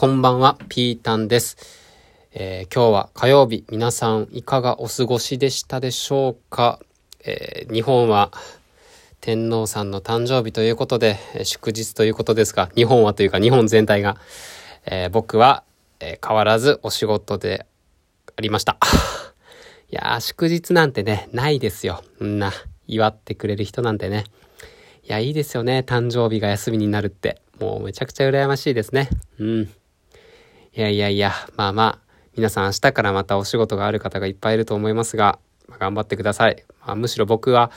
[0.00, 1.58] こんばんは、ピータンです。
[2.32, 6.80] えー、今日は火曜日、皆さんいかがお過ごしでしたでしょうか、
[7.22, 8.32] えー、日本は
[9.20, 14.16] 天皇さんの誕生日ということで、祝日ということですが、日本はというか日本全体が、
[14.86, 15.64] えー、僕は、
[16.00, 17.66] え変わらずお仕事で
[18.36, 18.78] ありました。
[19.92, 22.02] いやー、祝日なんてね、ないですよ。
[22.24, 22.54] んな、
[22.86, 24.24] 祝ってくれる人なんてね。
[25.04, 25.84] いや、いいですよね。
[25.86, 27.42] 誕生日が休みになるって。
[27.58, 29.10] もうめちゃくちゃ羨ましいですね。
[29.38, 29.70] うん。
[30.72, 36.64] いやいやいや、まあまあ、皆さん明日からまたお仕事がある方がいっぱいいると思いますが、まあ、頑張ってください。
[36.86, 37.72] まあ、むしろ僕は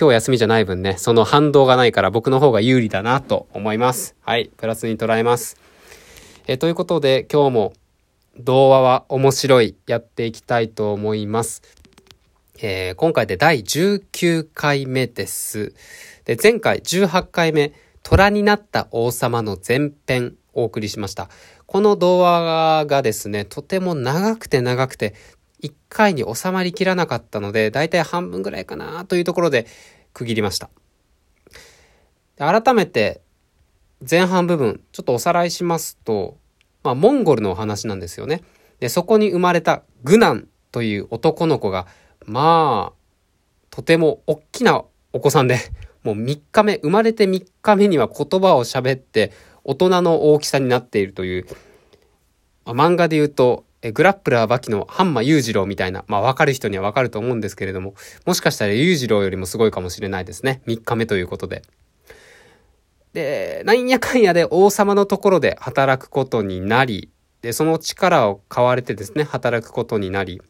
[0.00, 4.16] 今日休みじゃない分ね、その反動がないから僕の方が有利だなと思います。
[4.22, 5.58] はい、プラスに捉えます。
[6.46, 7.72] えということで今日も
[8.38, 11.62] 童話は面白いやっていきたいと思います。
[12.60, 15.74] えー、今回で第19回目です。
[16.24, 21.28] で、前回18回目、虎になった王様の前編お送りしました。
[21.68, 25.14] この動画がですね、とても長くて長くて、
[25.62, 29.66] 1回に収まりきらなかったので、だいたい半分ぐらいかなというところで
[30.14, 30.70] 区切りました。
[32.38, 33.20] 改めて
[34.08, 36.38] 前半部分、ちょっとおさらいしますと、
[36.84, 38.40] まあ、モンゴルのお話なんですよね。
[38.80, 41.86] で、そこに生まれたグナンという男の子が、
[42.24, 42.98] まあ、
[43.68, 45.58] とても大きなお子さんで、
[46.02, 49.32] もう3日目、生まれて3日目には言葉を喋って
[49.68, 51.46] 大人の大きさになっているという、
[52.64, 57.94] まあ、漫画で言うと、えグラップラーバキのハンマ裕次郎みたいな、まあ分かる人には分かると思うんですけれども、
[58.24, 60.62] もしかしたら裕次郎よりもすごいかもしれないですね。
[60.66, 61.62] 3日目ということで。
[63.12, 67.10] で、なんやかんやで王様のところで働くことになり、
[67.42, 70.40] で、その力を買われてですね、働くことになり、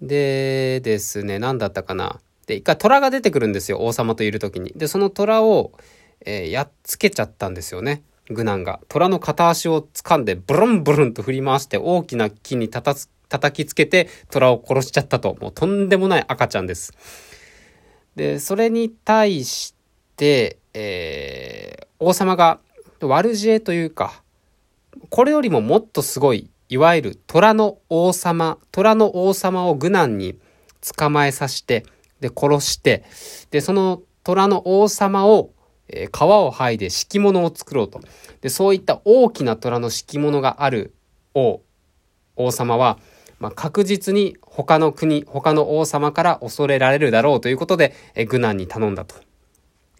[0.00, 2.18] でですね、何だったかな。
[2.46, 4.72] で、一回虎が出てくるんですよ、王様といる時に。
[4.74, 5.72] で、その虎を、
[6.24, 8.02] えー、やっつけちゃったんですよね。
[8.30, 8.80] グナンが。
[8.88, 12.94] 虎の片足を掴んで、ブルンブルンと振り回して、大きな木にたた
[13.28, 15.36] 叩きつけて、虎を殺しちゃったと。
[15.40, 16.92] もうとんでもない赤ちゃんです。
[18.16, 19.74] で、それに対し
[20.16, 22.60] て、えー、王様が
[23.00, 24.22] 悪知恵というか、
[25.08, 30.38] これよりももっとすごい、いわゆる虎の王様、虎の王様を愚難に
[30.96, 31.84] 捕まえさせて、
[32.20, 33.04] で、殺して、
[33.50, 35.50] で、その虎の王様を、
[35.92, 38.00] えー、皮を剥いで敷物を作ろうと。
[38.40, 40.94] で、そういった大きな虎の敷物がある
[41.34, 41.60] 王、
[42.36, 42.98] 王様は、
[43.38, 49.16] まあ、確実に他の国、他の王様から恐れられるだろうということで、えー、グナンに頼んだと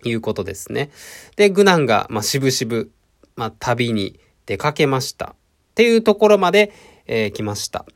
[0.05, 0.91] いうことですね。
[1.37, 2.91] で、グナンが、まあ、しぶしぶ、
[3.37, 5.35] まあ、旅に出かけました。
[5.73, 6.73] っていうところまで、
[7.07, 7.87] えー、来ました。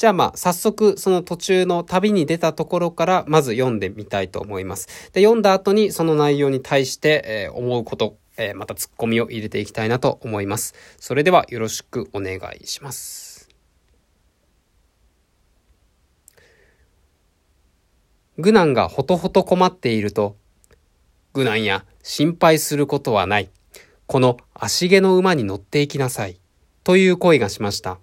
[0.00, 5.10] じゃあまあ、早速その途中の旅に出たところからまず読んでみたいと思います。
[5.12, 10.74] で、読んだ後にその内容に対して、えー、思うこと、えー、またツッコミを入れていきたいなと思います。
[10.96, 13.50] それではよろしくお願いします。
[18.38, 20.34] グナンがほとほと困っていると、
[21.34, 23.50] グナンや心配することはない。
[24.06, 26.40] この足毛の馬に乗っていきなさい。
[26.84, 27.98] という声がしました。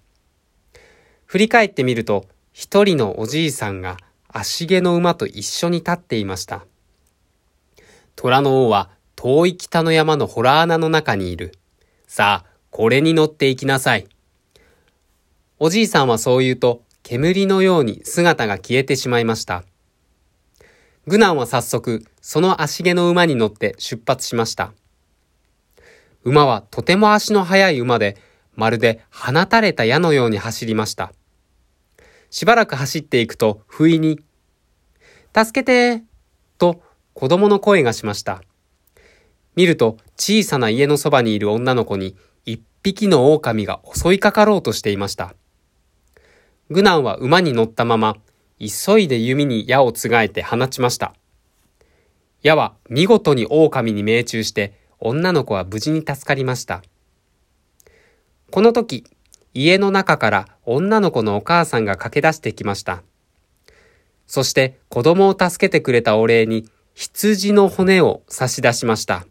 [1.28, 3.98] 振り返ってみると、一人のおじいさんが
[4.30, 6.66] 足毛の馬と一緒に立っていました。
[8.16, 11.54] 虎の王は遠い北の山のホラー穴の中にいる。
[12.08, 14.08] さあ、これに乗っていきなさい。
[15.60, 19.66] おじいさんはそう言うと、煙のように姿が消えてしまいました。
[21.08, 24.72] グナンは早速、その足毛の馬に乗って出発しました。
[26.24, 28.18] 馬はとても足の速い馬で、
[28.56, 31.14] まるで放たれた矢のように走りました。
[32.38, 34.20] しばらく走っていくと、不意に、
[35.36, 36.04] 助けて
[36.60, 36.84] と
[37.16, 38.44] 子供の声がしました。
[39.56, 42.16] 見ると、小さな家のそばにいる女の子に、
[42.46, 45.34] 一匹の狼が襲いかかろうとしていました。
[46.70, 48.18] グナンは馬に乗ったまま、
[48.60, 51.16] 急いで弓に矢をつがえて放ちました。
[52.44, 56.84] 矢は見事に狼に命中して、女の子は無事に助かりました。
[58.52, 59.06] この時、
[59.60, 63.02] 家の中から女の子のお母さんが駆け出してきました。
[64.28, 69.26] そして子供を助けてくれたお礼に羊の骨を差し出しました。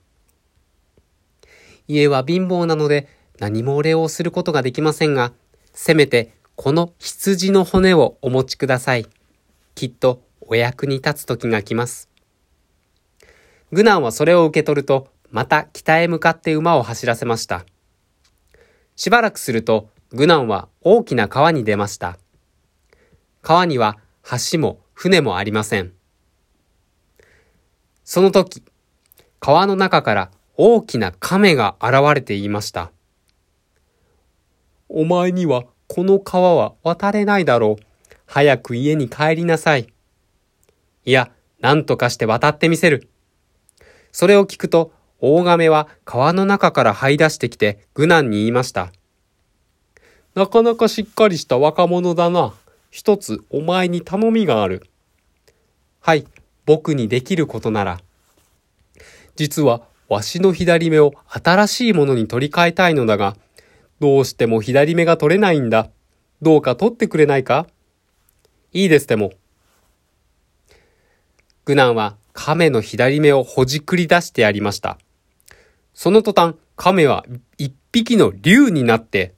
[1.86, 3.06] 家は貧乏なので
[3.38, 5.32] 何もお礼をすることができませんが、
[5.72, 9.06] せめてこの羊の骨をお持ちください。
[9.76, 12.08] きっとお役に立つ時が来ます。
[13.70, 17.64] グナンはそれを受け取ると、また北へ向かって馬を走らせました。
[18.96, 22.18] しばらくすると、グナンは大きな川に出ました。
[23.42, 23.98] 川には
[24.52, 25.92] 橋も船もありません。
[28.04, 28.62] その時、
[29.40, 32.92] 川の中から大きな亀が現れて言いました。
[34.88, 37.82] お前にはこの川は渡れないだろう。
[38.26, 39.92] 早く家に帰りなさい。
[41.04, 41.30] いや、
[41.60, 43.08] 何とかして渡ってみせる。
[44.12, 48.92] それを聞くと、大亀は川の中から這い出してきて、愚難に言いました。
[50.36, 52.52] なかなかしっかりした若者だな。
[52.90, 54.86] 一つお前に頼みがある。
[56.00, 56.26] はい、
[56.66, 58.00] 僕にできることなら。
[59.34, 59.80] 実は、
[60.10, 63.34] わしの左目を新しいものに取り替えたいのだが、
[63.98, 65.88] どうしても左目が取れないんだ。
[66.42, 67.66] どうか取ってくれないか？
[68.74, 69.32] いいですでも。
[71.64, 74.98] グナンは亀の左目をほじくり出してやりました。
[75.94, 77.24] その途端、亀は
[77.56, 79.34] 一匹の竜になって、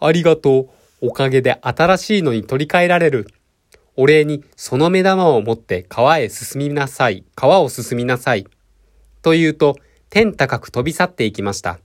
[0.00, 0.68] ありがとう。
[1.00, 3.28] おかげで新しいのに取り替えられる。
[3.96, 7.24] お礼にその目玉を持って川へ進みなさい。
[7.34, 8.46] 川を進みなさい。
[9.22, 9.76] と言うと、
[10.10, 11.78] 天高く飛び去っていきました。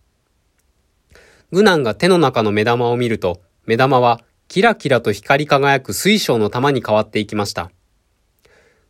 [1.51, 7.71] グナンが手の中の目玉を見ると、目玉はキラキラと光り輝く水晶の玉に変わっていきました。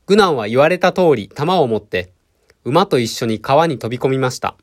[0.06, 2.12] グナンは言われた通り玉を持って、
[2.66, 4.56] 馬と一緒に川に飛び込みました。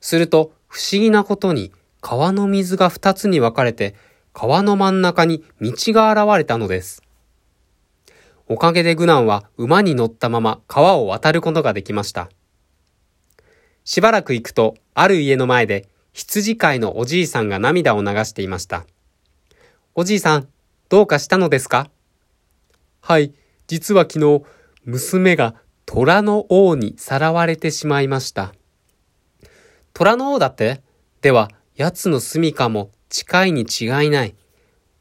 [0.00, 1.72] すると、不思議なことに、
[2.08, 3.96] 川の水が二つに分かれて、
[4.32, 7.02] 川の真ん中に道が現れたのです。
[8.46, 12.30] おかげでグナンは馬に乗ったまま川を渡ることができました。
[13.84, 18.86] しばらく行くと、ある家の前で羊飼いのおじいさんが涙を流していました。
[19.96, 20.48] おじいさん、
[20.88, 21.90] どうかしたのですか？
[23.00, 23.34] はい、
[23.66, 24.44] 実は昨日、
[24.84, 25.56] 娘が
[25.86, 28.54] 虎の王にさらわれてしまいました。
[29.92, 30.82] 虎の王だって？
[31.20, 34.34] では、奴の住処も近いに違いない。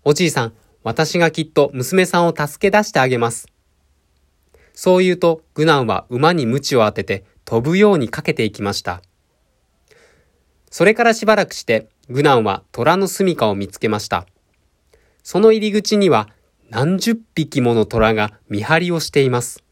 [0.04, 3.48] おじいさん、私がきっと娘さんを助け出してあげます。
[4.74, 9.02] そう言うと、グナンは馬に鞭を当てて飛ぶようにかけていきました。
[10.70, 14.28] それからしばらくして、グナンは虎の住処を見つけました。
[15.24, 16.28] その入り口には
[16.70, 19.64] 何十匹もの虎が見張りをしています。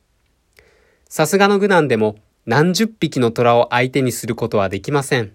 [1.10, 2.16] さすがのグナンでも
[2.46, 5.34] 何十匹の虎を相手にすることはできません。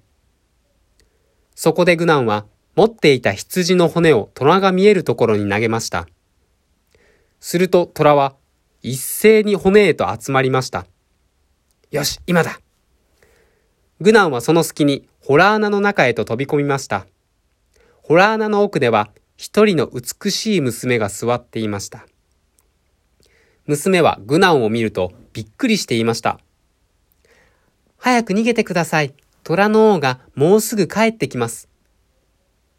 [1.61, 2.47] そこでグナンは
[2.77, 6.07] 持っていた羊の骨を虎が見えるところに投げました。
[7.41, 8.37] すると虎は
[8.81, 10.87] 一斉に骨へと集まりました。
[11.91, 12.61] よし、今だ
[14.01, 17.07] グナンはその隙にホラー穴の中へと飛び込みました。
[18.03, 22.07] ホラー穴の奥では一人の美しい娘が座っていました。
[23.67, 26.39] 娘はグナンを見るとびっくりしていました。
[27.97, 29.13] 早く逃げてください。
[29.49, 31.71] 虎の王がもうすぐ帰ってきます。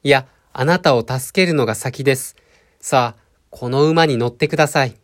[0.03, 2.35] いや、あなたを助けるのが先です。
[2.79, 4.95] さあ、この馬に乗ってください。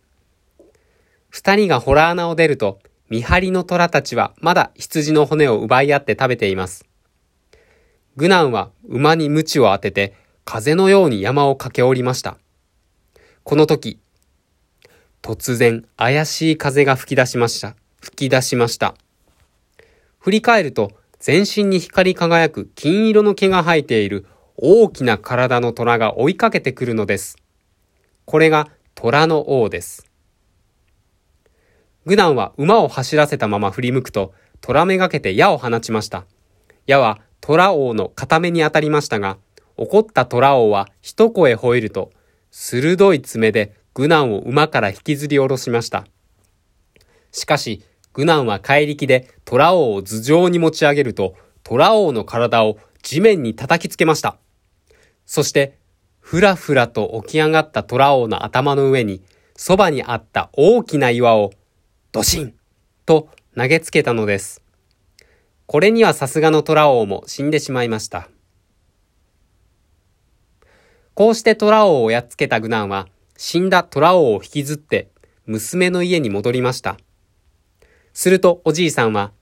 [1.29, 2.77] 二人がホラー穴を出ると、
[3.09, 6.85] 見張りの虎たちはまだ羊の骨を奪い合って食べています。
[8.15, 10.13] グナンは馬に鞭を当てて、
[10.43, 12.37] 風のように山を駆け下りました。
[13.43, 13.99] この時、
[15.23, 17.75] 突然怪しい風が吹き出しました。
[18.01, 18.93] 吹き出しました。
[20.19, 20.91] 振り返ると、
[21.25, 24.27] 全身に光り輝く金色の毛が生えている
[24.57, 27.37] 大きな体の虎が追いかけてくるのです。
[28.25, 30.05] これが虎の王です。
[32.05, 36.27] グナンは馬を走らせたまま振り向くと、虎めがけて矢を放ちました。
[36.85, 39.39] 矢は虎王の片目に当たりましたが、
[39.77, 42.11] 怒った虎王は一声吠えると、
[42.51, 46.05] 鋭い爪でグナンを馬から引きずり下ろしました。
[47.31, 47.83] しかし、
[48.15, 54.37] グナンは怪力で虎王を頭上に持ち上げると、虎王の体を地面に叩きつけました。
[55.25, 55.77] そして、
[56.21, 59.21] ふらふらと起き上がった虎王の頭の上に、
[59.57, 61.51] そばにあった大きな岩を、
[62.13, 62.53] ドシン
[63.05, 64.61] と投げつけたのです。
[65.65, 68.29] これにはさすがの虎王も死んでしまいました。
[71.15, 75.09] こうして虎王をやっつけたグナンは、死んだ虎王を引きずって、
[75.45, 76.97] 娘の家に戻りました。
[78.15, 79.33] するとおじいさんは、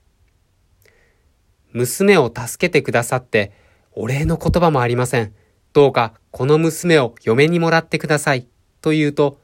[1.72, 3.52] 娘を助けてくださって、
[3.92, 5.32] お礼の言葉もありません。
[5.72, 8.48] どうかこの娘を嫁にもらってください。
[8.80, 9.40] と言うと、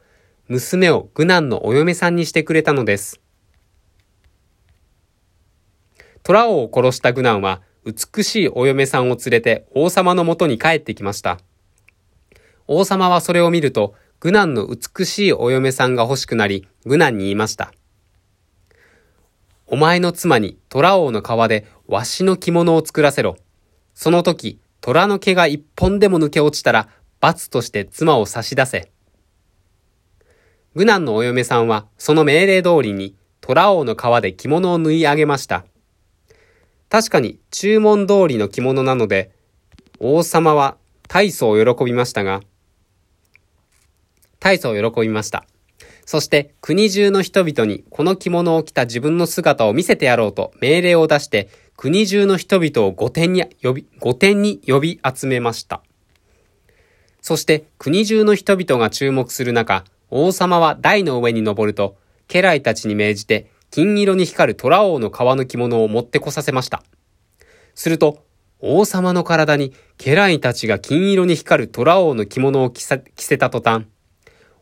[0.49, 3.21] 娘を愚難のお嫁さんにしてくれたのです。
[6.25, 11.39] 虎王を殺した愚難は、美しいお嫁さんを連れて王様のもとに帰ってきました。
[12.67, 17.73] 王様はそれを見ると、愚難の美しいお嫁さんが欲しくなり、愚難に言いました。
[19.73, 23.37] お前の妻に虎王の皮でわしの着物を作らせろ。
[23.95, 26.89] その時、虎の毛が一本でも抜け落ちたら、
[27.21, 28.91] 罰として妻を差し出せ。
[30.75, 35.65] 愚難のお嫁さんは、その命令通りに、虎王の皮で着物を縫い上げました。
[36.89, 39.31] 確かに注文通りの着物なので、
[40.01, 42.41] 王様は大層喜びましたが、
[44.41, 45.45] 大層喜びました。
[46.11, 55.85] そして国中の人々にこの着物を着た自分の姿を見せてやろうと命令を出して国中の人々を御殿に呼び、御殿に呼び集めました。
[57.23, 66.83] そして国中の人々が注目する中、王様は台の上に登ると、家来たちに命じて金色に光る虎王の皮の着物を持ってこさせました。
[67.77, 68.25] すると、
[68.59, 73.85] 王様の体に家来たちが金色に光る虎王の着物を着せた途端、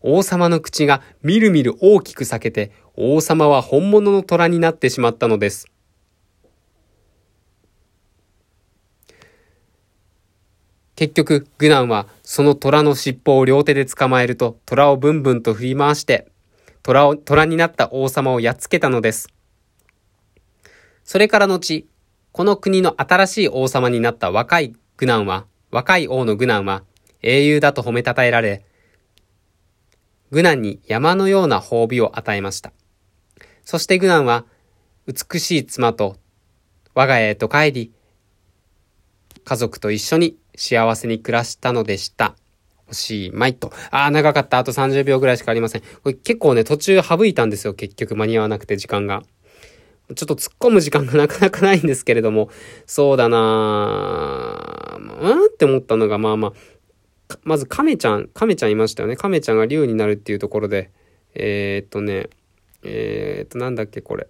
[0.03, 5.67] 王様の口がみるみる大きく裂けて、王様は本物の虎になってしまったのです。
[10.99, 16.27] 結局、グナンはその虎の尻尾を両手で捕まえると、虎をブンブンと振り回して、
[16.83, 19.29] 虎を、虎になった王様をやっつけたのです。
[21.05, 21.87] それから後、
[22.33, 26.83] この国の新しい王様になった若いグナンは、若い王のグナンは、
[27.23, 28.65] 英雄だと褒めたたえられ、
[30.31, 32.73] グナンに山のような褒美を与えました。
[33.65, 34.45] そしてグナンは、
[35.07, 36.17] 美しい妻と
[36.95, 37.93] 我が家へと帰り、
[39.45, 42.35] 家族と一緒に幸せに暮らしたのでした。
[42.89, 43.73] おしまいと。
[43.91, 44.59] ああ、長かった。
[44.59, 45.83] あと30秒ぐらいしかありません。
[45.83, 47.75] これ結構ね、途中省いたんですよ。
[47.75, 49.23] 結局間に合わなくて時間が。
[50.15, 52.49] ちょっと突っ込む時間がなかなかないんですけれども、
[52.87, 56.53] そうだなぁうんって思ったのが、まあまあ、
[57.43, 59.17] まず亀ちゃん、亀ちゃんいましたよね。
[59.17, 60.91] 亀ちゃんが竜になるっていうところで、
[61.35, 62.29] えー、っとね、
[62.83, 64.29] えー、っと、なんだっけこれ。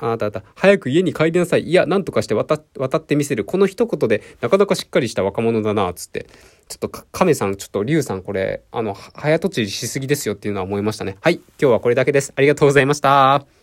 [0.00, 1.62] ああたあた、早く家に帰りなさい。
[1.62, 3.44] いや、なんとかして渡ってみせる。
[3.44, 6.26] この一言で、なかなかしっかりした若者だな、つって。
[6.68, 11.16] ちょっと、亀さん、ちょっと、竜さん、これ、あの、早とちりしすぎですよっていうのは思いましたね。
[11.20, 12.32] はい、今日はこれだけです。
[12.36, 13.57] ありがとうございました。